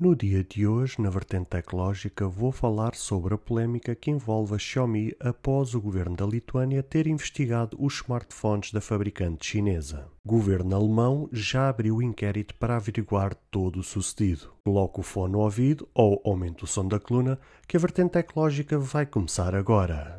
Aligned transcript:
No 0.00 0.16
dia 0.16 0.42
de 0.42 0.66
hoje, 0.66 0.98
na 0.98 1.10
vertente 1.10 1.50
tecnológica, 1.50 2.26
vou 2.26 2.50
falar 2.50 2.94
sobre 2.94 3.34
a 3.34 3.36
polémica 3.36 3.94
que 3.94 4.10
envolve 4.10 4.54
a 4.54 4.58
Xiaomi 4.58 5.14
após 5.20 5.74
o 5.74 5.80
governo 5.80 6.16
da 6.16 6.24
Lituânia 6.24 6.82
ter 6.82 7.06
investigado 7.06 7.76
os 7.78 7.96
smartphones 7.96 8.72
da 8.72 8.80
fabricante 8.80 9.46
chinesa. 9.46 10.08
O 10.24 10.28
governo 10.30 10.74
alemão 10.74 11.28
já 11.30 11.68
abriu 11.68 12.00
inquérito 12.00 12.54
para 12.54 12.76
averiguar 12.76 13.34
todo 13.50 13.80
o 13.80 13.82
sucedido. 13.82 14.50
Coloque 14.64 15.00
o 15.00 15.02
fone 15.02 15.32
no 15.32 15.40
ouvido 15.40 15.86
ou 15.92 16.18
aumente 16.24 16.64
o 16.64 16.66
som 16.66 16.88
da 16.88 16.98
coluna, 16.98 17.38
que 17.68 17.76
a 17.76 17.80
vertente 17.80 18.12
tecnológica 18.12 18.78
vai 18.78 19.04
começar 19.04 19.54
agora. 19.54 20.18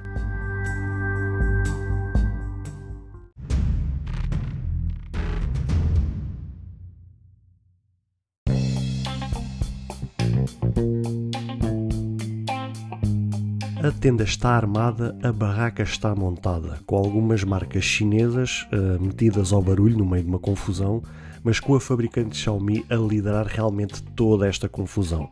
Tenda 14.01 14.23
está 14.23 14.55
armada, 14.55 15.15
a 15.21 15.31
barraca 15.31 15.83
está 15.83 16.15
montada, 16.15 16.79
com 16.87 16.97
algumas 16.97 17.43
marcas 17.43 17.83
chinesas 17.83 18.65
uh, 18.73 18.99
metidas 18.99 19.53
ao 19.53 19.61
barulho 19.61 19.95
no 19.95 20.03
meio 20.03 20.23
de 20.23 20.29
uma 20.29 20.39
confusão, 20.39 21.03
mas 21.43 21.59
com 21.59 21.75
a 21.75 21.79
fabricante 21.79 22.35
Xiaomi 22.35 22.83
a 22.89 22.95
liderar 22.95 23.45
realmente 23.45 24.01
toda 24.15 24.47
esta 24.47 24.67
confusão. 24.67 25.29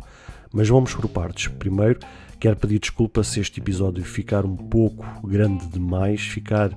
Mas 0.54 0.70
vamos 0.70 0.94
por 0.94 1.10
partes. 1.10 1.48
Primeiro, 1.48 2.00
quero 2.40 2.58
pedir 2.58 2.78
desculpa 2.78 3.24
se 3.24 3.40
este 3.40 3.60
episódio 3.60 4.04
ficar 4.04 4.46
um 4.46 4.56
pouco 4.56 5.04
grande 5.28 5.66
demais, 5.66 6.22
ficar 6.22 6.70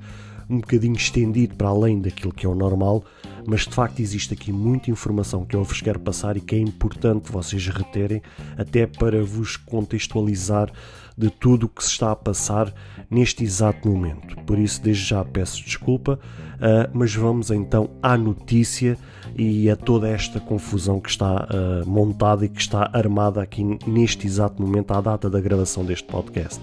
um 0.48 0.60
bocadinho 0.60 0.96
estendido 0.96 1.56
para 1.56 1.68
além 1.68 2.00
daquilo 2.00 2.32
que 2.32 2.46
é 2.46 2.48
o 2.48 2.54
normal, 2.54 3.04
mas 3.46 3.66
de 3.66 3.74
facto 3.74 4.00
existe 4.00 4.32
aqui 4.32 4.50
muita 4.50 4.90
informação 4.90 5.44
que 5.44 5.54
eu 5.54 5.62
vos 5.62 5.82
quero 5.82 6.00
passar 6.00 6.38
e 6.38 6.40
que 6.40 6.54
é 6.54 6.58
importante 6.58 7.30
vocês 7.30 7.66
reterem, 7.66 8.22
até 8.56 8.86
para 8.86 9.22
vos 9.22 9.58
contextualizar 9.58 10.72
de 11.16 11.30
tudo 11.30 11.66
o 11.66 11.68
que 11.68 11.82
se 11.82 11.90
está 11.90 12.12
a 12.12 12.16
passar 12.16 12.72
neste 13.10 13.44
exato 13.44 13.88
momento. 13.88 14.36
Por 14.44 14.58
isso, 14.58 14.82
desde 14.82 15.04
já 15.04 15.24
peço 15.24 15.62
desculpa, 15.64 16.18
uh, 16.54 16.90
mas 16.92 17.14
vamos 17.14 17.50
então 17.50 17.90
à 18.02 18.16
notícia 18.16 18.96
e 19.36 19.70
a 19.70 19.76
toda 19.76 20.08
esta 20.08 20.40
confusão 20.40 21.00
que 21.00 21.10
está 21.10 21.46
uh, 21.46 21.88
montada 21.88 22.44
e 22.44 22.48
que 22.48 22.60
está 22.60 22.90
armada 22.92 23.42
aqui 23.42 23.78
neste 23.86 24.26
exato 24.26 24.60
momento, 24.62 24.92
à 24.92 25.00
data 25.00 25.28
da 25.28 25.40
gravação 25.40 25.84
deste 25.84 26.06
podcast. 26.06 26.60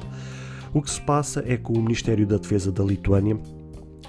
O 0.74 0.82
que 0.82 0.92
se 0.92 1.02
passa 1.02 1.44
é 1.48 1.58
que 1.58 1.72
o 1.72 1.82
Ministério 1.82 2.28
da 2.28 2.38
Defesa 2.38 2.72
da 2.72 2.84
Lituânia 2.84 3.38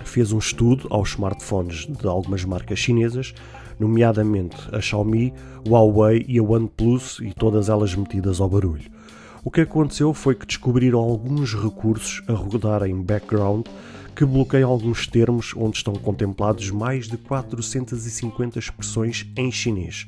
fez 0.05 0.33
um 0.33 0.39
estudo 0.39 0.87
aos 0.91 1.11
smartphones 1.11 1.87
de 1.87 2.07
algumas 2.07 2.45
marcas 2.45 2.79
chinesas, 2.79 3.35
nomeadamente 3.79 4.57
a 4.73 4.81
Xiaomi, 4.81 5.33
Huawei 5.67 6.25
e 6.29 6.39
a 6.39 6.43
OnePlus, 6.43 7.19
e 7.21 7.33
todas 7.33 7.69
elas 7.69 7.95
metidas 7.95 8.41
ao 8.41 8.49
barulho. 8.49 9.00
O 9.43 9.51
que 9.51 9.63
aconteceu 9.63 10.13
foi 10.13 10.35
que 10.35 10.45
descobriram 10.45 10.99
alguns 10.99 11.55
recursos 11.55 12.23
a 12.29 12.33
rodar 12.35 12.83
em 12.83 13.01
background 13.01 13.67
que 14.15 14.23
bloqueiam 14.23 14.71
alguns 14.71 15.07
termos 15.07 15.55
onde 15.57 15.79
estão 15.79 15.95
contemplados 15.95 16.71
mais 16.71 17.09
de 17.09 17.17
450 17.17 18.59
expressões 18.59 19.27
em 19.35 19.51
chinês, 19.51 20.07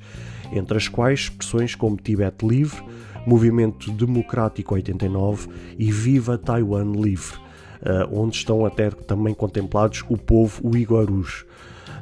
entre 0.53 0.77
as 0.77 0.87
quais 0.87 1.21
expressões 1.21 1.75
como 1.75 1.97
Tibete 1.97 2.47
Livre, 2.47 2.83
Movimento 3.27 3.91
Democrático 3.91 4.75
89 4.75 5.49
e 5.79 5.91
Viva 5.91 6.37
Taiwan 6.37 6.93
Livre, 6.93 7.39
eh, 7.81 8.07
onde 8.13 8.37
estão 8.37 8.67
até 8.67 8.91
também 8.91 9.33
contemplados 9.33 10.05
o 10.11 10.19
povo 10.19 10.61
uigurus. 10.69 11.47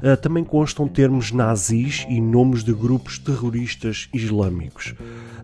Eh, 0.02 0.16
também 0.16 0.44
constam 0.44 0.88
termos 0.88 1.30
nazis 1.30 2.06
e 2.08 2.20
nomes 2.20 2.64
de 2.64 2.72
grupos 2.72 3.18
terroristas 3.18 4.08
islâmicos. 4.14 4.94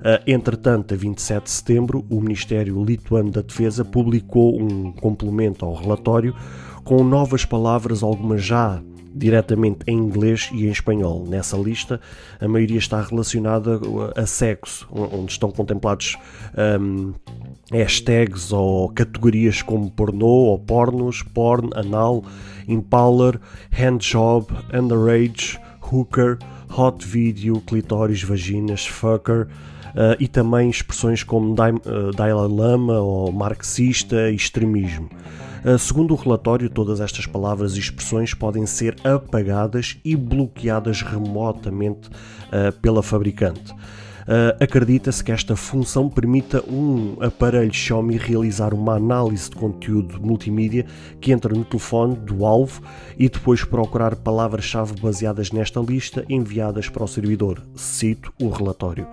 Eh, 0.03 0.23
entretanto, 0.27 0.95
a 0.95 0.97
27 0.97 1.45
de 1.45 1.51
setembro, 1.51 2.07
o 2.09 2.21
Ministério 2.21 2.83
Lituano 2.83 3.31
da 3.31 3.43
Defesa 3.43 3.85
publicou 3.85 4.61
um 4.61 4.93
complemento 4.93 5.65
ao 5.65 5.75
relatório 5.75 6.35
com 6.85 7.03
novas 7.03 7.45
palavras, 7.45 8.03
algumas 8.03 8.43
já 8.43 8.81
diretamente 9.17 9.79
em 9.87 9.97
inglês 9.97 10.51
e 10.53 10.67
em 10.67 10.71
espanhol. 10.71 11.25
Nessa 11.27 11.57
lista, 11.57 12.01
a 12.41 12.47
maioria 12.47 12.79
está 12.79 13.01
relacionada 13.01 13.81
a 14.15 14.27
sexo, 14.27 14.87
onde 14.91 15.33
estão 15.33 15.51
contemplados 15.51 16.17
um, 16.81 17.15
hashtags 17.73 18.53
ou 18.53 18.91
categorias 18.91 19.63
como 19.63 19.91
pornô 19.91 20.27
ou 20.27 20.59
pornos, 20.59 21.23
porn, 21.23 21.71
anal, 21.75 22.25
impaler, 22.69 23.41
handjob, 23.71 24.47
underage, 24.73 25.59
hooker, 25.81 26.39
hot 26.77 27.07
video, 27.07 27.61
clitóris, 27.61 28.23
vaginas, 28.23 28.87
fucker. 28.87 29.49
Uh, 29.97 30.13
e 30.21 30.29
também 30.29 30.69
expressões 30.69 31.23
como 31.23 31.53
uh, 31.53 32.11
Dalai 32.15 32.49
Lama 32.49 32.99
ou 32.99 33.33
marxista 33.33 34.31
e 34.31 34.35
extremismo. 34.35 35.09
Uh, 35.65 35.79
segundo 35.79 36.13
o 36.13 36.17
relatório, 36.17 36.69
todas 36.69 37.01
estas 37.01 37.25
palavras 37.25 37.77
e 37.77 37.81
expressões 37.81 38.35
podem 38.35 38.67
ser 38.67 38.95
apagadas 39.03 39.97
e 40.05 40.15
bloqueadas 40.15 41.01
remotamente 41.01 42.11
pela 42.83 43.03
fabricante. 43.03 43.75
Uh, 44.27 44.63
Acredita-se 44.63 45.23
que 45.23 45.31
esta 45.31 45.55
função 45.55 46.09
permita 46.09 46.61
um 46.69 47.17
aparelho 47.21 47.73
Xiaomi 47.73 48.17
realizar 48.17 48.75
uma 48.75 48.95
análise 48.95 49.49
de 49.49 49.55
conteúdo 49.55 50.21
multimídia 50.21 50.85
que 51.21 51.31
entra 51.31 51.55
no 51.55 51.65
telefone 51.65 52.17
do 52.17 52.45
alvo 52.45 52.83
e 53.17 53.29
depois 53.29 53.63
procurar 53.63 54.17
palavras-chave 54.17 55.01
baseadas 55.01 55.53
nesta 55.53 55.79
lista 55.79 56.25
enviadas 56.29 56.89
para 56.89 57.05
o 57.05 57.09
servidor. 57.09 57.63
Cito 57.77 58.33
o 58.43 58.49
relatório. 58.49 59.07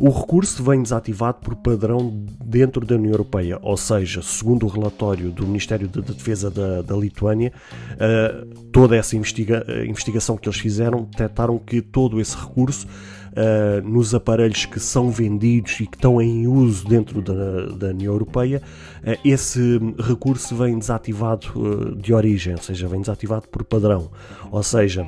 O 0.00 0.10
recurso 0.10 0.64
vem 0.64 0.82
desativado 0.82 1.38
por 1.40 1.54
padrão 1.54 2.24
dentro 2.44 2.84
da 2.84 2.96
União 2.96 3.12
Europeia, 3.12 3.58
ou 3.62 3.76
seja, 3.76 4.20
segundo 4.22 4.66
o 4.66 4.68
relatório 4.68 5.30
do 5.30 5.46
Ministério 5.46 5.86
da 5.86 6.00
Defesa 6.00 6.50
da, 6.50 6.82
da 6.82 6.96
Lituânia, 6.96 7.52
uh, 7.92 8.44
toda 8.72 8.96
essa 8.96 9.14
investiga 9.14 9.64
investigação 9.86 10.36
que 10.36 10.48
eles 10.48 10.58
fizeram 10.58 11.04
detectaram 11.04 11.56
que 11.58 11.80
todo 11.80 12.20
esse 12.20 12.36
recurso 12.36 12.88
uh, 13.32 13.88
nos 13.88 14.14
aparelhos 14.14 14.64
que 14.64 14.78
são 14.80 15.10
vendidos 15.10 15.80
e 15.80 15.86
que 15.86 15.96
estão 15.96 16.20
em 16.20 16.46
uso 16.46 16.86
dentro 16.86 17.20
da, 17.20 17.66
da 17.66 17.88
União 17.88 18.12
Europeia, 18.12 18.62
uh, 19.02 19.18
esse 19.24 19.78
recurso 19.98 20.54
vem 20.54 20.78
desativado 20.78 21.96
de 21.96 22.12
origem, 22.12 22.54
ou 22.54 22.62
seja, 22.62 22.86
vem 22.88 23.00
desativado 23.00 23.48
por 23.48 23.64
padrão. 23.64 24.10
Ou 24.50 24.62
seja, 24.62 25.06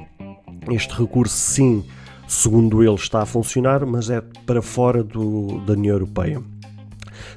este 0.70 0.94
recurso 0.94 1.36
sim 1.36 1.84
segundo 2.26 2.82
ele, 2.82 2.94
está 2.94 3.22
a 3.22 3.26
funcionar, 3.26 3.84
mas 3.84 4.10
é 4.10 4.22
para 4.46 4.62
fora 4.62 5.02
do, 5.02 5.60
da 5.60 5.74
União 5.74 5.94
Europeia. 5.94 6.42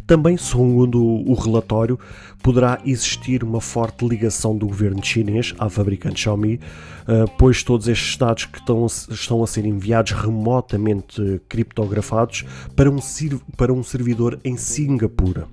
Também, 0.06 0.38
segundo 0.38 1.04
o 1.04 1.34
relatório, 1.34 2.00
poderá 2.42 2.80
existir 2.86 3.44
uma 3.44 3.62
forte 3.62 4.08
ligação 4.08 4.58
do 4.58 4.68
governo 4.68 5.04
chinês 5.04 5.54
à 5.60 5.70
fabricante 5.70 6.22
Xiaomi, 6.22 6.60
eh, 7.08 7.26
pois 7.38 7.64
todos 7.64 7.88
estes 7.88 8.18
dados 8.18 8.46
que 8.46 8.60
estão, 8.60 8.86
estão 8.86 9.44
a 9.44 9.48
ser 9.48 9.66
enviados 9.66 10.12
remotamente 10.12 11.42
criptografados 11.50 12.46
para 12.76 12.90
um, 12.90 13.00
para 13.56 13.74
um 13.74 13.84
servidor 13.84 14.40
em 14.44 14.58
Singapura. 14.58 15.48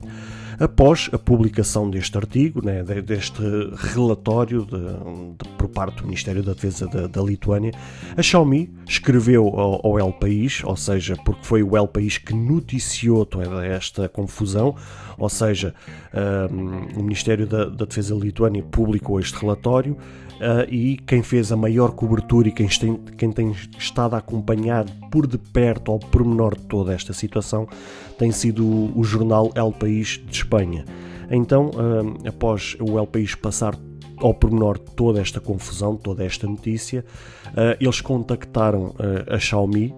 Após 0.58 1.10
a 1.12 1.18
publicação 1.18 1.90
deste 1.90 2.16
artigo, 2.16 2.64
né, 2.64 2.82
deste 2.82 3.42
relatório 3.76 4.64
de, 4.64 4.78
de, 4.78 5.48
por 5.56 5.68
parte 5.68 5.98
do 5.98 6.04
Ministério 6.04 6.42
da 6.42 6.52
Defesa 6.52 6.86
da, 6.86 7.06
da 7.06 7.22
Lituânia, 7.22 7.72
a 8.16 8.22
Xiaomi 8.22 8.70
escreveu 8.86 9.48
ao, 9.48 9.86
ao 9.86 9.98
El 9.98 10.12
País, 10.12 10.62
ou 10.64 10.76
seja, 10.76 11.16
porque 11.24 11.44
foi 11.44 11.62
o 11.62 11.76
El 11.76 11.88
País 11.88 12.18
que 12.18 12.34
noticiou 12.34 13.24
toda 13.26 13.64
esta 13.66 14.08
confusão, 14.08 14.74
ou 15.18 15.28
seja, 15.28 15.74
um, 16.50 17.00
o 17.00 17.02
Ministério 17.02 17.46
da, 17.46 17.64
da 17.66 17.84
Defesa 17.84 18.14
da 18.14 18.20
Lituânia 18.20 18.62
publicou 18.62 19.18
este 19.20 19.38
relatório 19.38 19.96
Uh, 20.44 20.68
e 20.68 20.98
quem 21.06 21.22
fez 21.22 21.50
a 21.50 21.56
maior 21.56 21.92
cobertura 21.92 22.48
e 22.48 22.52
quem 22.52 22.68
tem, 22.68 22.96
quem 23.16 23.32
tem 23.32 23.52
estado 23.78 24.14
a 24.14 24.18
acompanhar 24.18 24.84
por 25.10 25.26
de 25.26 25.38
perto 25.38 25.90
ao 25.90 25.98
pormenor 25.98 26.54
de 26.54 26.66
toda 26.66 26.92
esta 26.92 27.14
situação 27.14 27.66
tem 28.18 28.30
sido 28.30 28.62
o, 28.62 28.92
o 28.98 29.02
jornal 29.02 29.50
El 29.54 29.72
País 29.72 30.20
de 30.22 30.36
Espanha. 30.36 30.84
Então, 31.30 31.70
uh, 31.70 32.28
após 32.28 32.76
o 32.78 32.98
El 32.98 33.06
País 33.06 33.34
passar 33.34 33.74
ao 34.18 34.34
pormenor 34.34 34.78
toda 34.78 35.18
esta 35.18 35.40
confusão, 35.40 35.96
toda 35.96 36.22
esta 36.22 36.46
notícia, 36.46 37.06
uh, 37.46 37.76
eles 37.80 38.02
contactaram 38.02 38.94
a 39.26 39.38
Xiaomi. 39.38 39.94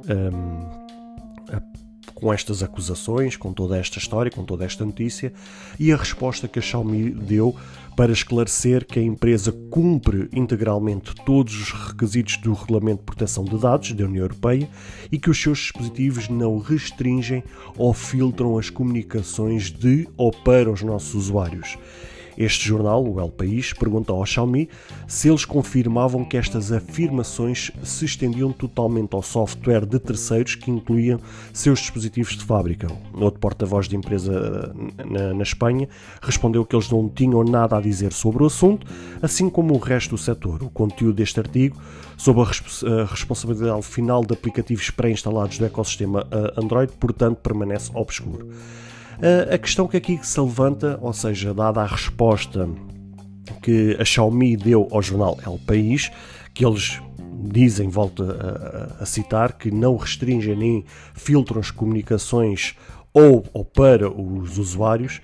Com 2.16 2.32
estas 2.32 2.62
acusações, 2.62 3.36
com 3.36 3.52
toda 3.52 3.78
esta 3.78 3.98
história, 3.98 4.32
com 4.32 4.42
toda 4.42 4.64
esta 4.64 4.84
notícia, 4.86 5.32
e 5.78 5.92
a 5.92 5.96
resposta 5.96 6.48
que 6.48 6.58
a 6.58 6.62
Xiaomi 6.62 7.10
deu 7.10 7.54
para 7.94 8.10
esclarecer 8.10 8.86
que 8.86 8.98
a 8.98 9.02
empresa 9.02 9.52
cumpre 9.70 10.28
integralmente 10.32 11.14
todos 11.26 11.54
os 11.54 11.70
requisitos 11.72 12.38
do 12.38 12.54
Regulamento 12.54 13.00
de 13.00 13.04
Proteção 13.04 13.44
de 13.44 13.58
Dados 13.58 13.92
da 13.92 14.04
União 14.04 14.24
Europeia 14.24 14.68
e 15.12 15.18
que 15.18 15.28
os 15.28 15.40
seus 15.40 15.58
dispositivos 15.58 16.28
não 16.30 16.58
restringem 16.58 17.44
ou 17.76 17.92
filtram 17.92 18.58
as 18.58 18.70
comunicações 18.70 19.70
de 19.70 20.08
ou 20.16 20.30
para 20.30 20.70
os 20.70 20.82
nossos 20.82 21.14
usuários. 21.14 21.76
Este 22.36 22.66
jornal, 22.66 23.02
o 23.06 23.20
El 23.20 23.30
País, 23.30 23.72
pergunta 23.72 24.12
ao 24.12 24.24
Xiaomi 24.26 24.68
se 25.06 25.28
eles 25.28 25.44
confirmavam 25.44 26.24
que 26.24 26.36
estas 26.36 26.70
afirmações 26.70 27.72
se 27.82 28.04
estendiam 28.04 28.52
totalmente 28.52 29.14
ao 29.14 29.22
software 29.22 29.86
de 29.86 29.98
terceiros 29.98 30.54
que 30.54 30.70
incluíam 30.70 31.18
seus 31.52 31.78
dispositivos 31.80 32.36
de 32.36 32.44
fábrica. 32.44 32.88
Outro 33.14 33.40
porta-voz 33.40 33.88
de 33.88 33.96
empresa 33.96 34.72
eh, 34.98 35.04
na, 35.04 35.34
na, 35.34 35.42
Espanha 35.42 35.88
respondeu 36.20 36.64
que 36.64 36.76
eles 36.76 36.90
não 36.90 37.08
tinham 37.08 37.42
nada 37.42 37.78
a 37.78 37.80
dizer 37.80 38.12
sobre 38.12 38.42
o 38.42 38.46
assunto, 38.46 38.86
assim 39.22 39.48
como 39.48 39.74
o 39.74 39.78
resto 39.78 40.10
do 40.10 40.18
setor. 40.18 40.62
O 40.62 40.68
conteúdo 40.68 41.14
deste 41.14 41.40
artigo, 41.40 41.80
sob 42.16 42.40
a, 42.40 42.44
a 42.44 43.04
responsabilidade 43.06 43.82
final 43.82 44.24
de 44.24 44.34
aplicativos 44.34 44.90
pré-instalados 44.90 45.58
do 45.58 45.64
ecossistema 45.64 46.26
eh, 46.30 46.54
Android, 46.56 46.92
portanto, 46.98 47.38
permanece 47.38 47.90
obscuro. 47.94 48.48
A 49.52 49.56
questão 49.58 49.88
que 49.88 49.96
aqui 49.96 50.18
se 50.22 50.38
levanta, 50.40 50.98
ou 51.00 51.12
seja, 51.12 51.54
dada 51.54 51.80
a 51.80 51.86
resposta 51.86 52.68
que 53.62 53.96
a 53.98 54.04
Xiaomi 54.04 54.56
deu 54.56 54.88
ao 54.90 55.00
jornal 55.00 55.38
El 55.44 55.58
País, 55.66 56.10
que 56.52 56.64
eles 56.64 57.00
dizem, 57.50 57.88
volto 57.88 58.24
a, 58.24 59.02
a, 59.02 59.06
citar, 59.06 59.52
que 59.52 59.70
não 59.70 59.96
restringem 59.96 60.56
nem 60.56 60.84
filtram 61.14 61.60
as 61.60 61.70
comunicações 61.70 62.74
ou, 63.12 63.44
ou 63.52 63.64
para 63.64 64.10
os 64.10 64.58
usuários, 64.58 65.20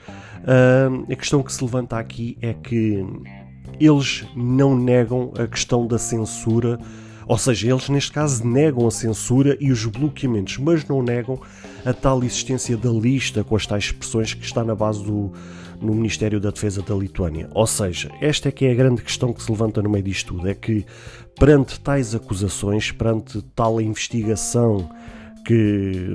a 1.11 1.17
questão 1.17 1.43
que 1.43 1.53
se 1.53 1.63
levanta 1.63 1.99
aqui 1.99 2.39
é 2.41 2.55
que 2.55 3.05
eles 3.79 4.27
não 4.35 4.77
negam 4.77 5.33
a 5.39 5.47
questão 5.47 5.87
da 5.87 5.99
censura 5.99 6.79
ou 7.33 7.39
seja, 7.39 7.71
eles 7.71 7.89
neste 7.89 8.13
caso 8.13 8.47
negam 8.47 8.87
a 8.87 8.91
censura 8.91 9.57
e 9.59 9.73
os 9.73 9.87
bloqueamentos, 9.87 10.59
mas 10.59 10.87
não 10.87 11.03
negam 11.03 11.41
a 11.83 11.91
tal 11.95 12.23
existência 12.23 12.77
da 12.77 12.91
lista 12.91 13.43
com 13.43 13.57
as 13.57 13.67
tais 13.67 13.85
expressões 13.85 14.35
que 14.35 14.45
está 14.45 14.63
na 14.63 14.75
base 14.75 15.03
do 15.03 15.33
no 15.81 15.95
Ministério 15.95 16.39
da 16.39 16.51
Defesa 16.51 16.83
da 16.83 16.95
Lituânia. 16.95 17.49
Ou 17.55 17.67
seja, 17.67 18.11
esta 18.21 18.51
é 18.51 18.53
que 18.53 18.67
é 18.67 18.73
a 18.73 18.75
grande 18.75 19.01
questão 19.01 19.33
que 19.33 19.43
se 19.43 19.51
levanta 19.51 19.81
no 19.81 19.89
meio 19.89 20.05
disto 20.05 20.35
tudo, 20.35 20.47
é 20.47 20.55
que 20.55 20.85
perante 21.41 21.81
tais 21.81 22.15
acusações, 22.15 22.93
perante 22.93 23.41
tal 23.57 23.81
investigação 23.81 24.91
que, 25.47 26.15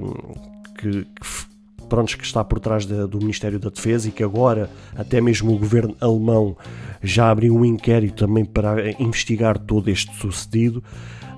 que, 0.77 1.01
que 1.01 1.47
prontos, 1.87 2.15
que 2.15 2.23
está 2.23 2.43
por 2.43 2.59
trás 2.59 2.85
de, 2.85 3.07
do 3.07 3.17
Ministério 3.19 3.59
da 3.59 3.69
Defesa 3.69 4.07
e 4.09 4.11
que 4.11 4.23
agora 4.23 4.69
até 4.95 5.19
mesmo 5.19 5.53
o 5.53 5.57
governo 5.57 5.95
alemão 5.99 6.55
já 7.01 7.29
abriu 7.29 7.55
um 7.55 7.65
inquérito 7.65 8.25
também 8.25 8.45
para 8.45 8.91
investigar 9.01 9.57
todo 9.57 9.89
este 9.89 10.15
sucedido. 10.15 10.83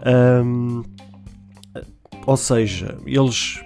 Um, 0.05 0.83
ou 2.25 2.37
seja, 2.37 2.97
eles 3.05 3.61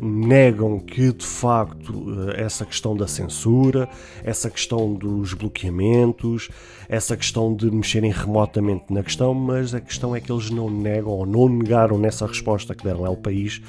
negam 0.00 0.80
que 0.80 1.12
de 1.12 1.26
facto 1.26 2.30
essa 2.34 2.64
questão 2.64 2.96
da 2.96 3.06
censura, 3.06 3.88
essa 4.24 4.48
questão 4.50 4.94
dos 4.94 5.34
bloqueamentos, 5.34 6.48
essa 6.88 7.16
questão 7.16 7.54
de 7.54 7.70
mexerem 7.70 8.10
remotamente 8.10 8.84
na 8.90 9.02
questão, 9.02 9.34
mas 9.34 9.74
a 9.74 9.80
questão 9.80 10.16
é 10.16 10.20
que 10.20 10.32
eles 10.32 10.50
não 10.50 10.70
negam 10.70 11.12
ou 11.12 11.26
não 11.26 11.48
negaram 11.48 11.98
nessa 11.98 12.26
resposta 12.26 12.74
que 12.74 12.82
deram 12.82 13.04
ao 13.04 13.16
país 13.16 13.60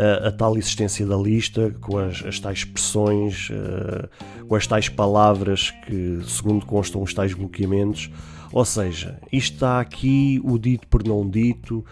a, 0.00 0.28
a 0.28 0.32
tal 0.32 0.56
existência 0.56 1.04
da 1.04 1.16
lista, 1.16 1.74
com 1.80 1.98
as, 1.98 2.24
as 2.24 2.40
tais 2.40 2.58
expressões, 2.58 3.50
uh, 3.50 4.46
com 4.46 4.54
as 4.54 4.66
tais 4.66 4.88
palavras 4.88 5.70
que, 5.86 6.20
segundo 6.26 6.64
constam, 6.64 7.02
os 7.02 7.12
tais 7.12 7.34
bloqueamentos. 7.34 8.10
Ou 8.52 8.64
seja, 8.64 9.18
isto 9.30 9.54
está 9.54 9.80
aqui, 9.80 10.40
o 10.42 10.58
dito 10.58 10.86
por 10.88 11.06
não 11.06 11.28
dito, 11.28 11.84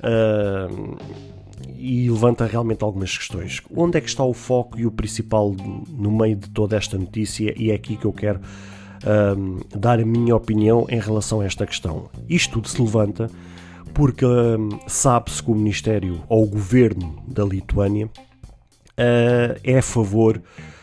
uh, 0.00 0.96
e 1.76 2.08
levanta 2.08 2.46
realmente 2.46 2.84
algumas 2.84 3.16
questões. 3.16 3.60
Onde 3.74 3.98
é 3.98 4.00
que 4.00 4.08
está 4.08 4.24
o 4.24 4.32
foco 4.32 4.78
e 4.78 4.86
o 4.86 4.90
principal 4.90 5.54
no 5.88 6.10
meio 6.10 6.36
de 6.36 6.48
toda 6.50 6.76
esta 6.76 6.96
notícia? 6.96 7.52
E 7.56 7.70
é 7.70 7.74
aqui 7.74 7.96
que 7.96 8.04
eu 8.04 8.12
quero 8.12 8.38
uh, 8.38 9.78
dar 9.78 9.98
a 9.98 10.04
minha 10.04 10.36
opinião 10.36 10.86
em 10.88 11.00
relação 11.00 11.40
a 11.40 11.46
esta 11.46 11.66
questão. 11.66 12.08
Isto 12.28 12.54
tudo 12.54 12.68
se 12.68 12.80
levanta 12.80 13.28
porque 13.96 14.26
hum, 14.26 14.78
sabe-se 14.86 15.42
que 15.42 15.50
o 15.50 15.54
Ministério 15.54 16.22
ou 16.28 16.44
o 16.44 16.46
Governo 16.46 17.16
da 17.26 17.42
Lituânia 17.42 18.04
uh, 18.04 19.58
é 19.64 19.78
a 19.78 19.82
favor 19.82 20.36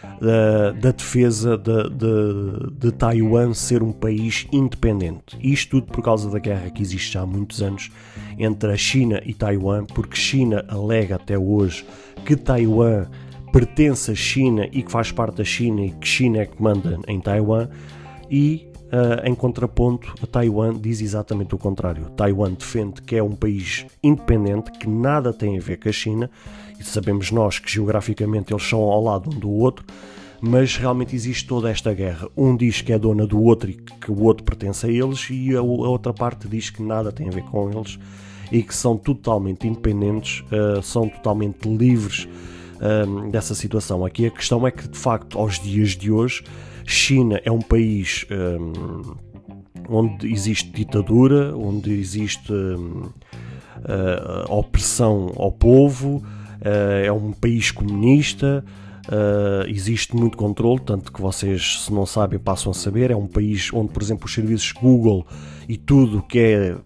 uh, 0.04 0.74
da 0.81 0.89
defesa 0.89 1.56
de, 1.56 1.92
de, 1.92 2.71
de, 2.71 2.92
Taiwan 2.92 3.54
ser 3.54 3.83
um 3.83 3.92
país 3.92 4.48
independente. 4.51 5.38
Isto 5.39 5.80
tudo 5.80 5.94
por 5.94 6.04
causa 6.04 6.27
da 6.27 6.39
guerra 6.39 6.71
que 6.71 6.81
existe 6.81 7.13
já 7.13 7.21
há 7.21 7.25
muitos 7.27 7.62
anos 7.62 7.92
entre 8.39 8.71
a 8.71 8.77
China 8.77 9.21
e 9.24 9.31
Taiwan, 9.36 9.86
porque 9.86 10.15
China 10.15 10.65
alega 10.68 11.18
até 11.18 11.38
hoje 11.38 11.86
que 12.25 12.36
Taiwan 12.36 13.06
pertence 13.51 14.10
à 14.10 14.15
China 14.15 14.68
e 14.71 14.81
que 14.81 14.92
faz 14.92 15.12
parte 15.12 15.38
da 15.38 15.44
China 15.44 15.86
e 15.86 15.92
que 15.92 16.07
China 16.07 16.39
é 16.39 16.48
que 16.48 16.60
manda 16.60 17.00
em 17.07 17.21
Taiwan 17.21 17.69
e 18.27 18.73
Uh, 18.94 19.28
em 19.28 19.34
contraponto, 19.34 20.13
a 20.22 20.28
Taiwan 20.28 20.80
diz 20.80 21.01
exatamente 21.01 21.56
o 21.56 21.57
contrário. 21.57 22.12
Taiwan 22.12 22.51
defende 22.54 23.01
que 23.01 23.16
é 23.16 23.24
um 23.24 23.31
país 23.31 23.88
independente, 24.04 24.72
que 24.72 24.88
nada 24.88 25.34
tem 25.34 25.57
a 25.57 25.60
ver 25.60 25.78
com 25.78 25.90
a 25.90 25.92
China, 25.92 26.30
e 26.80 26.84
sabemos 26.84 27.31
nós 27.31 27.57
que 27.57 27.72
geograficamente 27.72 28.54
eles 28.54 28.62
são 28.62 28.81
ao 28.81 29.04
lado 29.04 29.31
um 29.31 29.40
do 29.40 29.50
outro, 29.50 29.84
mas 30.40 30.78
realmente 30.78 31.16
existe 31.16 31.48
toda 31.48 31.72
esta 31.72 31.92
guerra. 31.92 32.30
Um 32.38 32.56
diz 32.56 32.81
que 32.81 32.94
é 32.94 33.00
dona 33.00 33.25
do 33.25 33.42
outro 33.42 33.72
e 33.72 33.74
que 33.74 34.12
o 34.12 34.22
outro 34.22 34.44
pertence 34.44 34.86
a 34.86 34.90
eles, 34.90 35.28
e 35.31 35.56
a, 35.56 35.62
outra 35.63 36.13
parte 36.13 36.48
diz 36.48 36.69
que 36.69 36.84
nada 36.84 37.12
tem 37.12 37.28
a 37.28 37.31
ver 37.31 37.46
com 37.46 37.72
eles 37.72 37.98
e 38.51 38.62
que 38.62 38.75
são 38.75 38.96
totalmente 38.96 39.68
independentes, 39.68 40.44
uh, 40.51 40.84
são 40.84 41.10
totalmente 41.10 41.68
livres 41.68 42.28
uh, 42.75 43.31
dessa 43.31 43.56
situação. 43.56 44.06
Aqui 44.06 44.28
a 44.28 44.30
questão 44.30 44.68
é 44.68 44.69
que, 44.69 44.88
de 44.88 45.00
facto, 45.00 45.39
aos 45.39 45.60
dias 45.60 45.92
de 45.92 46.12
hoje, 46.12 46.44
China 46.85 47.39
é 47.44 47.51
um 47.51 47.62
país 47.62 48.25
um, 48.31 49.15
onde 49.89 50.31
existe 50.31 50.69
ditadura, 50.71 51.56
onde 51.56 51.91
existe 51.94 52.51
um, 52.51 53.09
uh, 53.83 54.50
opressão 54.50 55.33
ao 55.35 55.51
povo, 55.51 56.18
uh, 56.18 57.06
é 57.06 57.12
um 57.12 57.31
país 57.31 57.71
comunista. 57.71 58.63
Uh, 59.06 59.68
existe 59.68 60.15
muito 60.15 60.38
controle, 60.38 60.80
tanto 60.80 61.12
que 61.12 61.21
vocês, 61.21 61.83
se 61.83 61.94
não 61.94 62.06
sabem, 62.06 62.39
passam 62.39 62.71
a 62.71 62.74
saber. 62.74 63.12
É 63.12 63.15
um 63.15 63.27
país 63.27 63.69
onde, 63.74 63.91
por 63.91 64.01
exemplo, 64.01 64.25
os 64.25 64.33
serviços 64.33 64.71
Google 64.71 65.27
e 65.68 65.75
tudo 65.75 66.21
que 66.21 66.39
é 66.39 66.77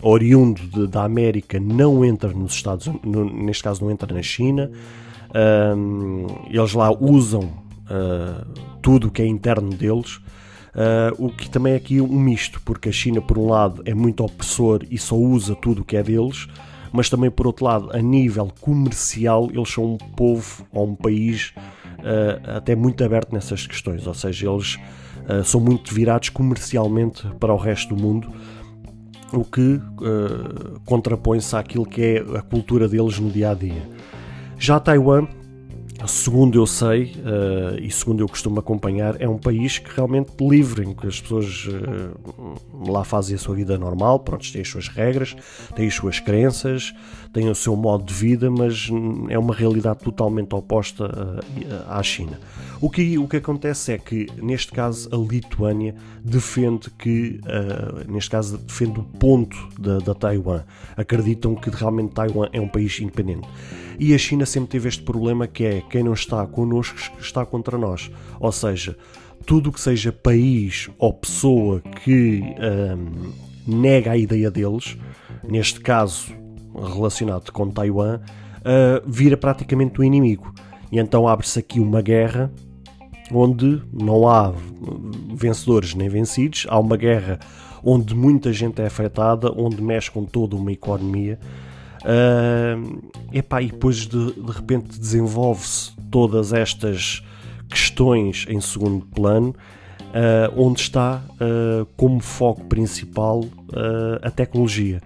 oriundo 0.00 0.60
de, 0.60 0.86
da 0.86 1.04
América 1.04 1.58
não 1.58 2.04
entra 2.04 2.32
nos 2.32 2.54
Estados 2.54 2.86
Unidos, 2.86 3.32
neste 3.34 3.62
caso, 3.62 3.84
não 3.84 3.90
entra 3.90 4.12
na 4.14 4.22
China. 4.22 4.70
Um, 5.34 6.26
eles 6.50 6.74
lá 6.74 6.92
usam 6.92 7.61
uh, 7.92 8.44
tudo 8.80 9.08
o 9.08 9.10
que 9.10 9.22
é 9.22 9.26
interno 9.26 9.70
deles. 9.70 10.16
Uh, 10.74 11.26
o 11.26 11.30
que 11.30 11.50
também 11.50 11.74
é 11.74 11.76
aqui 11.76 12.00
um 12.00 12.18
misto, 12.18 12.60
porque 12.64 12.88
a 12.88 12.92
China, 12.92 13.20
por 13.20 13.36
um 13.36 13.46
lado, 13.46 13.82
é 13.84 13.92
muito 13.92 14.24
opressor 14.24 14.80
e 14.90 14.96
só 14.96 15.14
usa 15.14 15.54
tudo 15.54 15.82
o 15.82 15.84
que 15.84 15.98
é 15.98 16.02
deles, 16.02 16.48
mas 16.90 17.10
também, 17.10 17.30
por 17.30 17.46
outro 17.46 17.66
lado, 17.66 17.90
a 17.92 18.00
nível 18.00 18.50
comercial, 18.60 19.50
eles 19.52 19.70
são 19.70 19.84
um 19.84 19.98
povo 19.98 20.66
ou 20.72 20.88
um 20.88 20.94
país 20.94 21.52
uh, 21.98 22.56
até 22.56 22.74
muito 22.74 23.04
aberto 23.04 23.32
nessas 23.34 23.66
questões, 23.66 24.06
ou 24.06 24.14
seja, 24.14 24.50
eles 24.50 24.78
uh, 25.28 25.44
são 25.44 25.60
muito 25.60 25.94
virados 25.94 26.30
comercialmente 26.30 27.26
para 27.38 27.52
o 27.52 27.58
resto 27.58 27.94
do 27.94 28.02
mundo, 28.02 28.32
o 29.30 29.44
que 29.44 29.80
contrapõe-se 30.84 31.56
àquilo 31.56 31.86
que 31.86 32.02
é 32.02 32.18
a 32.36 32.42
cultura 32.42 32.86
deles 32.86 33.18
no 33.18 33.30
dia 33.30 33.52
a 33.52 33.54
dia. 33.54 33.88
Já 34.58 34.78
Taiwan 34.78 35.26
segundo 36.06 36.58
eu 36.58 36.66
sei 36.66 37.14
uh, 37.16 37.78
e 37.80 37.90
segundo 37.90 38.20
eu 38.20 38.28
costumo 38.28 38.58
acompanhar, 38.58 39.20
é 39.20 39.28
um 39.28 39.38
país 39.38 39.78
que 39.78 39.94
realmente 39.94 40.32
livre, 40.40 40.84
em 40.84 40.94
que 40.94 41.06
as 41.06 41.20
pessoas 41.20 41.66
uh, 41.66 42.90
lá 42.90 43.04
fazem 43.04 43.36
a 43.36 43.38
sua 43.38 43.54
vida 43.54 43.78
normal, 43.78 44.20
pronto, 44.20 44.50
têm 44.50 44.62
as 44.62 44.68
suas 44.68 44.88
regras, 44.88 45.36
têm 45.74 45.86
as 45.86 45.94
suas 45.94 46.18
crenças, 46.18 46.94
têm 47.32 47.48
o 47.48 47.54
seu 47.54 47.76
modo 47.76 48.04
de 48.04 48.14
vida, 48.14 48.50
mas 48.50 48.88
é 49.28 49.38
uma 49.38 49.54
realidade 49.54 50.00
totalmente 50.00 50.54
oposta 50.54 51.06
uh, 51.06 51.90
à 51.90 52.02
China. 52.02 52.38
O 52.80 52.90
que, 52.90 53.16
o 53.18 53.28
que 53.28 53.36
acontece 53.36 53.92
é 53.92 53.98
que, 53.98 54.26
neste 54.42 54.72
caso, 54.72 55.08
a 55.12 55.16
Lituânia 55.16 55.94
defende 56.24 56.90
que, 56.90 57.40
neste 58.08 58.30
caso, 58.30 58.58
defende 58.58 58.98
o 58.98 59.04
ponto 59.04 59.56
da, 59.78 59.98
da 59.98 60.12
Taiwan. 60.14 60.64
Acreditam 60.96 61.54
que 61.54 61.70
realmente 61.70 62.12
Taiwan 62.12 62.48
é 62.52 62.60
um 62.60 62.66
país 62.66 62.98
independente. 62.98 63.46
E 64.00 64.14
a 64.14 64.18
China 64.18 64.44
sempre 64.44 64.70
teve 64.70 64.88
este 64.88 65.02
problema 65.04 65.46
que 65.46 65.64
é 65.64 65.80
quem 65.92 66.02
não 66.02 66.14
está 66.14 66.46
connosco 66.46 66.96
está 67.20 67.44
contra 67.44 67.76
nós. 67.76 68.10
Ou 68.40 68.50
seja, 68.50 68.96
tudo 69.44 69.70
que 69.70 69.80
seja 69.80 70.10
país 70.10 70.88
ou 70.98 71.12
pessoa 71.12 71.80
que 71.80 72.42
hum, 72.42 73.30
nega 73.66 74.12
a 74.12 74.16
ideia 74.16 74.50
deles, 74.50 74.96
neste 75.46 75.80
caso 75.80 76.32
relacionado 76.74 77.52
com 77.52 77.70
Taiwan, 77.70 78.20
uh, 78.60 79.02
vira 79.06 79.36
praticamente 79.36 80.00
o 80.00 80.04
inimigo. 80.04 80.54
E 80.90 80.98
então 80.98 81.28
abre-se 81.28 81.58
aqui 81.58 81.78
uma 81.78 82.00
guerra 82.00 82.50
onde 83.30 83.82
não 83.92 84.26
há 84.26 84.52
vencedores 85.34 85.94
nem 85.94 86.08
vencidos, 86.08 86.66
há 86.70 86.78
uma 86.78 86.96
guerra 86.96 87.38
onde 87.84 88.14
muita 88.14 88.50
gente 88.50 88.80
é 88.80 88.86
afetada, 88.86 89.52
onde 89.54 89.82
mexe 89.82 90.10
com 90.10 90.24
toda 90.24 90.56
uma 90.56 90.72
economia. 90.72 91.38
Uh, 92.02 93.10
epá, 93.32 93.62
e 93.62 93.70
depois 93.70 94.06
de, 94.06 94.32
de 94.32 94.52
repente 94.52 94.98
desenvolve-se 94.98 95.92
todas 96.10 96.52
estas 96.52 97.22
questões 97.68 98.44
em 98.48 98.60
segundo 98.60 99.06
plano, 99.06 99.50
uh, 99.50 100.52
onde 100.56 100.80
está 100.80 101.22
uh, 101.34 101.86
como 101.96 102.20
foco 102.20 102.64
principal 102.64 103.40
uh, 103.40 104.18
a 104.20 104.30
tecnologia. 104.30 105.00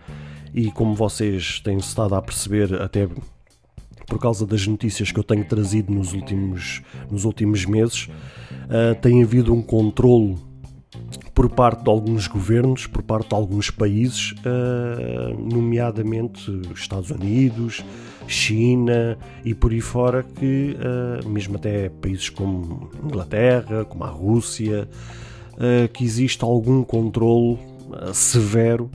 E 0.54 0.70
como 0.70 0.94
vocês 0.94 1.60
têm 1.60 1.76
estado 1.76 2.14
a 2.14 2.22
perceber, 2.22 2.80
até 2.80 3.08
por 4.06 4.18
causa 4.18 4.46
das 4.46 4.66
notícias 4.66 5.12
que 5.12 5.18
eu 5.18 5.24
tenho 5.24 5.44
trazido 5.44 5.92
nos 5.92 6.14
últimos, 6.14 6.80
nos 7.10 7.24
últimos 7.24 7.66
meses, 7.66 8.08
tem 9.02 9.22
havido 9.22 9.52
um 9.52 9.60
controlo 9.60 10.38
por 11.36 11.50
parte 11.50 11.84
de 11.84 11.90
alguns 11.90 12.26
governos, 12.26 12.86
por 12.86 13.02
parte 13.02 13.28
de 13.28 13.34
alguns 13.34 13.70
países, 13.70 14.34
nomeadamente 15.38 16.50
Estados 16.74 17.10
Unidos, 17.10 17.84
China 18.26 19.18
e 19.44 19.52
por 19.52 19.70
aí 19.70 19.82
fora, 19.82 20.22
que 20.22 20.74
uh, 20.80 21.28
mesmo 21.28 21.56
até 21.56 21.90
países 21.90 22.30
como 22.30 22.90
Inglaterra, 23.04 23.84
como 23.84 24.04
a 24.04 24.08
Rússia, 24.08 24.88
uh, 25.52 25.86
que 25.92 26.04
existe 26.04 26.42
algum 26.42 26.82
controle 26.82 27.58
severo 28.14 28.90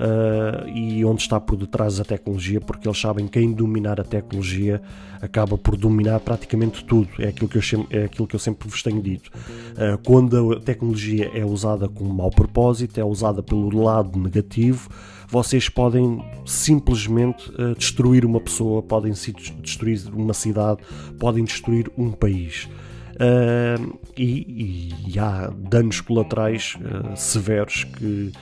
uh, 0.00 0.68
e 0.68 1.04
onde 1.04 1.22
está 1.22 1.38
por 1.38 1.56
detrás 1.56 1.98
da 1.98 2.04
tecnologia, 2.04 2.60
porque 2.60 2.88
eles 2.88 2.98
sabem 2.98 3.26
que 3.26 3.38
quem 3.38 3.52
dominar 3.52 4.00
a 4.00 4.04
tecnologia 4.04 4.80
acaba 5.20 5.58
por 5.58 5.76
dominar 5.76 6.20
praticamente 6.20 6.84
tudo. 6.84 7.08
É 7.18 7.28
aquilo 7.28 7.48
que 7.48 7.58
eu, 7.58 7.86
é 7.90 8.04
aquilo 8.04 8.26
que 8.26 8.34
eu 8.34 8.40
sempre 8.40 8.68
vos 8.68 8.82
tenho 8.82 9.02
dito. 9.02 9.30
Uh, 9.72 9.98
quando 10.04 10.54
a 10.54 10.60
tecnologia 10.60 11.30
é 11.34 11.44
usada 11.44 11.88
com 11.88 12.04
mau 12.04 12.30
propósito, 12.30 12.98
é 12.98 13.04
usada 13.04 13.42
pelo 13.42 13.82
lado 13.82 14.18
negativo, 14.18 14.88
vocês 15.28 15.68
podem 15.68 16.24
simplesmente 16.46 17.50
uh, 17.50 17.74
destruir 17.76 18.24
uma 18.24 18.40
pessoa, 18.40 18.82
podem 18.82 19.12
destruir 19.12 20.02
uma 20.12 20.34
cidade, 20.34 20.80
podem 21.18 21.44
destruir 21.44 21.90
um 21.96 22.10
país. 22.10 22.68
Uh, 23.14 23.98
e, 24.16 24.94
e, 25.06 25.18
há 25.18 25.52
danos 25.54 26.00
colaterais 26.00 26.78
uh, 26.80 27.14
severos 27.14 27.84
que 27.84 28.32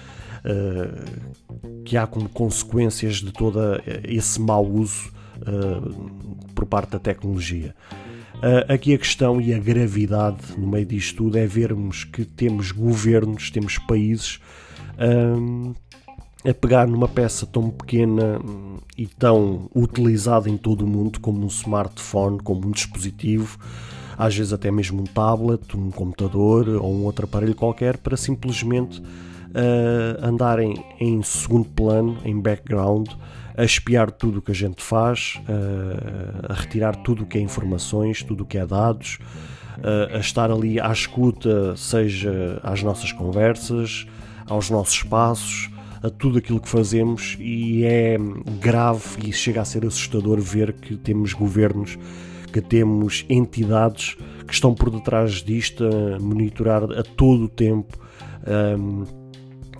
que 1.84 1.96
há 1.96 2.06
como 2.06 2.28
consequências 2.28 3.16
de 3.16 3.32
todo 3.32 3.58
esse 4.04 4.40
mau 4.40 4.64
uso 4.64 5.10
uh, 5.42 6.50
por 6.54 6.66
parte 6.66 6.90
da 6.90 6.98
tecnologia. 6.98 7.74
Aqui 8.68 8.94
a 8.94 8.98
questão 8.98 9.40
e 9.40 9.52
a 9.52 9.58
gravidade 9.58 10.38
no 10.56 10.68
meio 10.68 10.86
disto 10.86 11.24
tudo 11.24 11.36
é 11.38 11.46
vermos 11.46 12.04
que 12.04 12.24
temos 12.24 12.70
governos, 12.70 13.50
temos 13.50 13.78
países 13.78 14.38
a 16.48 16.54
pegar 16.54 16.86
numa 16.86 17.08
peça 17.08 17.44
tão 17.46 17.68
pequena 17.68 18.40
e 18.96 19.06
tão 19.06 19.68
utilizada 19.74 20.48
em 20.48 20.56
todo 20.56 20.82
o 20.82 20.86
mundo 20.86 21.18
como 21.20 21.42
um 21.42 21.48
smartphone, 21.48 22.38
como 22.38 22.66
um 22.66 22.70
dispositivo, 22.70 23.58
às 24.16 24.36
vezes 24.36 24.52
até 24.52 24.70
mesmo 24.70 25.00
um 25.00 25.04
tablet, 25.04 25.76
um 25.76 25.90
computador 25.90 26.68
ou 26.68 26.94
um 26.94 27.04
outro 27.04 27.24
aparelho 27.24 27.54
qualquer, 27.54 27.96
para 27.96 28.16
simplesmente 28.16 29.02
uh, 29.48 30.24
andarem 30.24 30.84
em 31.00 31.22
segundo 31.22 31.68
plano, 31.68 32.18
em 32.24 32.38
background, 32.38 33.08
a 33.56 33.64
espiar 33.64 34.10
tudo 34.10 34.38
o 34.38 34.42
que 34.42 34.52
a 34.52 34.54
gente 34.54 34.82
faz, 34.82 35.40
uh, 35.48 36.52
a 36.52 36.54
retirar 36.54 36.96
tudo 36.96 37.24
o 37.24 37.26
que 37.26 37.38
é 37.38 37.40
informações, 37.40 38.22
tudo 38.22 38.44
o 38.44 38.46
que 38.46 38.58
é 38.58 38.66
dados, 38.66 39.18
uh, 39.78 40.14
a 40.16 40.18
estar 40.18 40.50
ali 40.50 40.80
à 40.80 40.92
escuta, 40.92 41.76
seja 41.76 42.60
às 42.62 42.82
nossas 42.82 43.12
conversas, 43.12 44.06
aos 44.48 44.70
nossos 44.70 45.02
passos, 45.02 45.70
a 46.02 46.08
tudo 46.08 46.38
aquilo 46.38 46.60
que 46.60 46.68
fazemos. 46.68 47.36
E 47.40 47.84
é 47.84 48.16
grave 48.60 49.28
e 49.28 49.32
chega 49.32 49.60
a 49.60 49.64
ser 49.64 49.84
assustador 49.84 50.40
ver 50.40 50.72
que 50.72 50.96
temos 50.96 51.32
governos, 51.32 51.98
que 52.52 52.60
temos 52.60 53.26
entidades 53.28 54.16
que 54.46 54.54
estão 54.54 54.74
por 54.74 54.88
detrás 54.88 55.42
disto 55.42 55.84
a 55.84 56.18
monitorar 56.18 56.84
a 56.84 57.02
todo 57.02 57.44
o 57.44 57.48
tempo 57.48 57.98
um, 58.46 59.04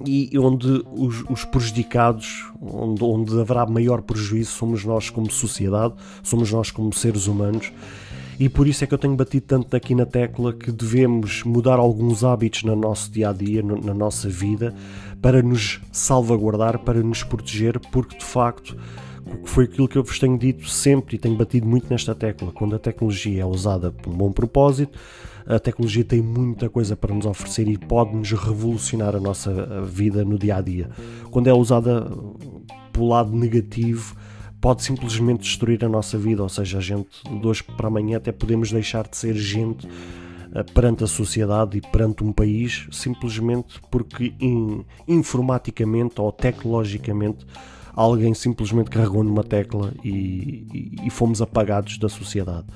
e 0.07 0.38
onde 0.38 0.85
os, 0.93 1.25
os 1.28 1.45
prejudicados, 1.45 2.45
onde, 2.61 3.02
onde 3.02 3.40
haverá 3.40 3.67
maior 3.67 4.02
prejuízo, 4.02 4.50
somos 4.50 4.85
nós 4.85 5.11
como 5.11 5.31
sociedade, 5.31 5.95
somos 6.23 6.52
nós 6.52 6.71
como 6.71 6.93
seres 6.93 7.26
humanos. 7.26 7.73
E 8.38 8.49
por 8.49 8.69
isso 8.69 8.85
é 8.85 8.87
que 8.87 8.95
eu 8.95 8.99
tenho 8.99 9.17
batido 9.17 9.47
tanto 9.47 9.75
aqui 9.75 9.95
na 9.97 10.07
tecla 10.07 10.52
que 10.52 10.71
devemos 10.71 11.43
mudar 11.43 11.78
alguns 11.78 12.23
hábitos 12.23 12.62
no 12.62 12.76
nosso 12.76 13.11
dia 13.11 13.31
a 13.31 13.33
dia, 13.33 13.62
na 13.62 13.93
nossa 13.93 14.28
vida, 14.28 14.73
para 15.21 15.43
nos 15.43 15.81
salvaguardar, 15.90 16.78
para 16.78 17.02
nos 17.02 17.25
proteger, 17.25 17.81
porque 17.90 18.17
de 18.17 18.25
facto 18.25 18.76
foi 19.44 19.64
aquilo 19.64 19.88
que 19.88 19.97
eu 19.97 20.04
vos 20.04 20.18
tenho 20.18 20.38
dito 20.38 20.68
sempre 20.68 21.16
e 21.16 21.18
tenho 21.18 21.37
batido 21.37 21.66
muito 21.66 21.88
nesta 21.90 22.14
tecla. 22.14 22.52
Quando 22.52 22.76
a 22.76 22.78
tecnologia 22.78 23.42
é 23.42 23.44
usada 23.44 23.90
por 23.90 24.12
um 24.12 24.16
bom 24.16 24.32
propósito, 24.32 24.99
a 25.47 25.58
tecnologia 25.58 26.04
tem 26.04 26.20
muita 26.20 26.68
coisa 26.68 26.97
para 26.97 27.14
nos 27.14 27.25
oferecer 27.26 27.66
e 27.68 27.78
pode-nos 27.78 28.30
revolucionar 28.32 29.16
a 29.16 29.20
nossa 29.20 29.82
vida 29.82 30.25
no 30.25 30.38
dia 30.38 30.56
a 30.56 30.61
dia. 30.61 30.90
Quando 31.30 31.49
é 31.49 31.52
usada 31.54 32.06
pelo 32.92 33.08
lado 33.08 33.35
negativo, 33.35 34.14
pode 34.61 34.82
simplesmente 34.82 35.40
destruir 35.40 35.85
a 35.85 35.88
nossa 35.88 36.18
vida, 36.18 36.42
ou 36.42 36.49
seja, 36.49 36.78
a 36.78 36.80
gente 36.80 37.08
de 37.25 37.47
hoje 37.47 37.62
para 37.62 37.88
amanhã 37.88 38.18
até 38.18 38.32
podemos 38.32 38.70
deixar 38.70 39.08
de 39.08 39.16
ser 39.16 39.35
gente 39.35 39.88
eh, 40.54 40.62
perante 40.75 41.04
a 41.04 41.06
sociedade 41.06 41.78
e 41.78 41.80
perante 41.80 42.25
um 42.25 42.32
país, 42.32 42.87
simplesmente 42.90 43.80
porque 43.90 44.35
in, 44.40 44.85
informaticamente 45.06 46.20
ou 46.20 46.32
tecnologicamente 46.32 47.47
alguém 47.95 48.35
simplesmente 48.35 48.90
carregou 48.90 49.23
numa 49.23 49.45
tecla 49.45 49.92
e, 50.04 50.66
e, 50.73 51.07
e 51.07 51.11
fomos 51.11 51.42
apagados 51.42 51.99
da 51.99 52.09
sociedade. 52.09 52.66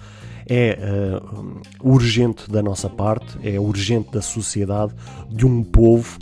É 0.47 0.77
uh, 0.81 1.61
urgente 1.83 2.51
da 2.51 2.63
nossa 2.63 2.91
parte, 2.91 3.39
é 3.43 3.61
urgente 3.61 4.11
da 4.11 4.21
sociedade, 4.21 4.93
de 5.31 5.47
um 5.47 5.63
povo 5.63 6.19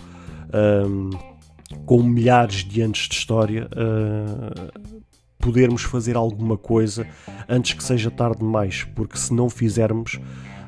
eh, 0.52 1.16
com 1.87 2.02
milhares 2.02 2.64
de 2.64 2.82
anos 2.82 2.99
de 3.09 3.14
história, 3.14 3.68
uh, 3.68 4.80
podermos 5.38 5.82
fazer 5.82 6.16
alguma 6.16 6.56
coisa 6.56 7.06
antes 7.49 7.73
que 7.73 7.82
seja 7.82 8.11
tarde 8.11 8.38
demais, 8.38 8.85
porque 8.94 9.16
se 9.16 9.32
não 9.32 9.49
fizermos, 9.49 10.18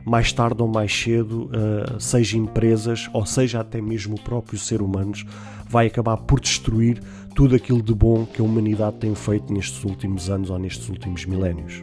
mais 0.05 0.33
tarde 0.33 0.63
ou 0.63 0.69
mais 0.69 0.93
cedo, 0.93 1.47
uh, 1.47 2.01
seja 2.01 2.37
empresas 2.37 3.09
ou 3.13 3.25
seja 3.25 3.61
até 3.61 3.81
mesmo 3.81 4.17
o 4.17 4.21
próprio 4.21 4.59
ser 4.59 4.83
humanos, 4.83 5.25
vai 5.69 5.87
acabar 5.87 6.17
por 6.17 6.41
destruir 6.41 7.01
tudo 7.35 7.55
aquilo 7.55 7.83
de 7.83 7.95
bom 7.95 8.27
que 8.27 8.41
a 8.41 8.45
humanidade 8.45 8.97
tem 8.97 9.15
feito 9.15 9.53
nestes 9.53 9.83
últimos 9.85 10.29
anos 10.29 10.51
ou 10.51 10.59
nestes 10.59 10.89
últimos 10.89 11.25
milénios. 11.25 11.83